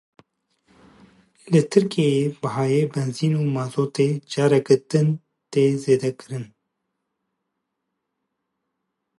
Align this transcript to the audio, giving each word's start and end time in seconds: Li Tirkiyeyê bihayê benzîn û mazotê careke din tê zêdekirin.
Li 1.51 1.61
Tirkiyeyê 1.71 2.25
bihayê 2.41 2.83
benzîn 2.93 3.33
û 3.41 3.43
mazotê 3.55 4.09
careke 4.31 4.77
din 4.89 5.07
tê 5.51 5.65
zêdekirin. 5.81 6.45